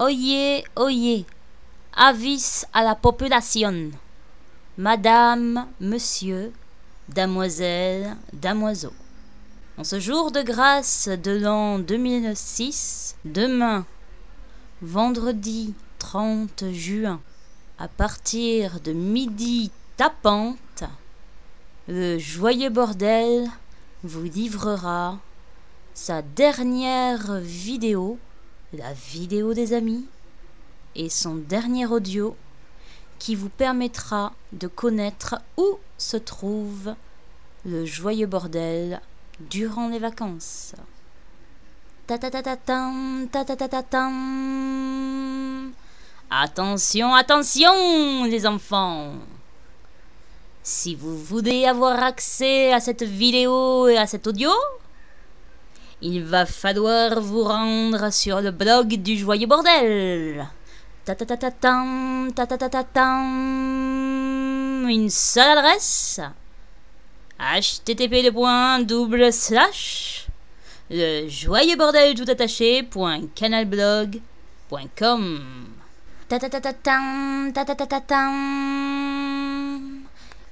Oyez, 0.00 0.64
oyez, 0.74 1.24
avis 1.94 2.64
à 2.72 2.82
la 2.82 2.96
population. 2.96 3.92
Madame, 4.76 5.68
monsieur, 5.80 6.52
damoiselle, 7.08 8.16
damoiseau. 8.32 8.92
En 9.78 9.84
ce 9.84 10.00
jour 10.00 10.32
de 10.32 10.42
grâce 10.42 11.06
de 11.08 11.30
l'an 11.30 11.78
2006, 11.78 13.14
demain, 13.24 13.86
vendredi 14.80 15.74
30 16.00 16.64
juin, 16.72 17.20
à 17.78 17.88
partir 17.88 18.80
de 18.80 18.92
midi 18.92 19.70
tapante, 19.96 20.84
le 21.88 22.18
joyeux 22.18 22.70
bordel 22.70 23.48
vous 24.04 24.22
livrera 24.22 25.18
sa 25.94 26.22
dernière 26.22 27.38
vidéo, 27.40 28.18
la 28.72 28.92
vidéo 28.92 29.54
des 29.54 29.72
amis, 29.72 30.06
et 30.94 31.08
son 31.08 31.34
dernier 31.34 31.86
audio 31.86 32.36
qui 33.18 33.34
vous 33.34 33.48
permettra 33.48 34.32
de 34.52 34.66
connaître 34.66 35.36
où 35.56 35.78
se 35.98 36.16
trouve 36.16 36.94
le 37.64 37.84
joyeux 37.84 38.26
bordel 38.26 39.00
durant 39.38 39.88
les 39.88 39.98
vacances. 39.98 40.74
Attention, 46.34 47.14
attention, 47.14 48.24
les 48.24 48.46
enfants. 48.46 49.12
Si 50.62 50.94
vous 50.94 51.18
voulez 51.18 51.66
avoir 51.66 52.02
accès 52.02 52.72
à 52.72 52.80
cette 52.80 53.02
vidéo 53.02 53.86
et 53.88 53.98
à 53.98 54.06
cet 54.06 54.26
audio, 54.26 54.48
il 56.00 56.24
va 56.24 56.46
falloir 56.46 57.20
vous 57.20 57.44
rendre 57.44 58.10
sur 58.10 58.40
le 58.40 58.50
blog 58.50 58.94
du 58.94 59.18
Joyeux 59.18 59.46
Bordel. 59.46 60.48
Ta-ta-ta-ta-tam, 61.04 62.32
ta-ta-ta-ta-tam. 62.34 63.18
Une 64.88 65.10
seule 65.10 65.58
adresse 65.58 66.18
http 67.38 68.30
double 68.86 69.32
slash 69.32 70.28
le 70.90 71.28
joyeux 71.28 71.76
bordel 71.76 72.14
tout 72.14 72.30
attaché 72.30 72.88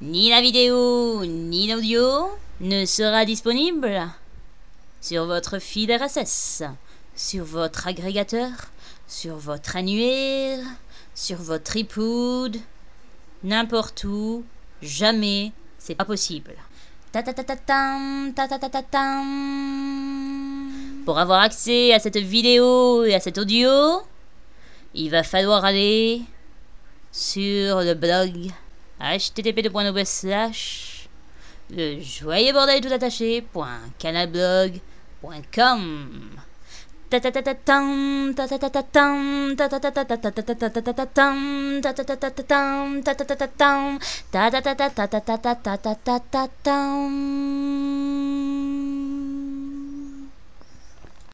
ni 0.00 0.28
la 0.28 0.40
vidéo 0.40 1.24
ni 1.24 1.68
l'audio 1.68 2.30
ne 2.60 2.84
sera 2.84 3.24
disponible 3.24 4.08
sur 5.00 5.26
votre 5.26 5.60
feed 5.60 5.92
RSS, 5.92 6.64
sur 7.14 7.44
votre 7.44 7.86
agrégateur, 7.86 8.50
sur 9.06 9.36
votre 9.36 9.76
annuaire, 9.76 10.58
sur 11.14 11.36
votre 11.36 11.76
iPod, 11.76 12.56
n'importe 13.44 14.02
où, 14.02 14.42
jamais, 14.82 15.52
c'est 15.78 15.94
pas 15.94 16.04
possible. 16.04 16.54
Pour 21.04 21.18
avoir 21.20 21.40
accès 21.42 21.92
à 21.94 22.00
cette 22.00 22.16
vidéo 22.16 23.04
et 23.04 23.14
à 23.14 23.20
cet 23.20 23.38
audio, 23.38 24.02
il 24.94 25.10
va 25.10 25.22
falloir 25.22 25.64
aller 25.64 26.22
sur 27.12 27.80
le 27.80 27.94
blog 27.94 28.50
http 29.00 29.68
slash 30.04 31.08
le 31.70 32.00
joyeux 32.00 32.52
bordel 32.52 32.80
tout 32.80 32.92
attaché 32.92 33.44